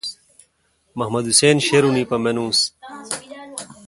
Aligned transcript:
محمد 0.97 1.25
حسین 1.29 1.57
شیرونی 1.65 2.03
پا 2.09 2.15
مانوس۔ 2.23 2.59